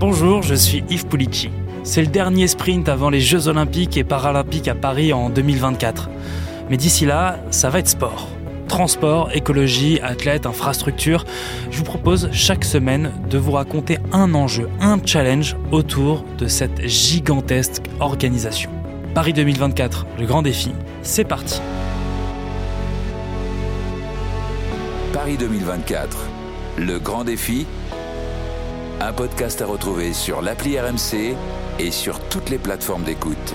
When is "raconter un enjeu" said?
13.52-14.70